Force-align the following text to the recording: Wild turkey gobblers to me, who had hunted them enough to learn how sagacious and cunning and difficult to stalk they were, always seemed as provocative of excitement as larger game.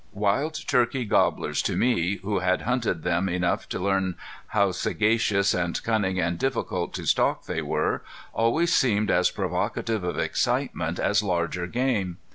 Wild 0.13 0.55
turkey 0.67 1.05
gobblers 1.05 1.61
to 1.61 1.77
me, 1.77 2.15
who 2.23 2.39
had 2.39 2.63
hunted 2.63 3.03
them 3.03 3.29
enough 3.29 3.69
to 3.69 3.77
learn 3.77 4.15
how 4.47 4.71
sagacious 4.71 5.53
and 5.53 5.77
cunning 5.83 6.19
and 6.19 6.39
difficult 6.39 6.91
to 6.95 7.05
stalk 7.05 7.43
they 7.45 7.61
were, 7.61 8.01
always 8.33 8.73
seemed 8.73 9.11
as 9.11 9.29
provocative 9.29 10.03
of 10.03 10.17
excitement 10.17 10.97
as 10.97 11.21
larger 11.21 11.67
game. 11.67 12.17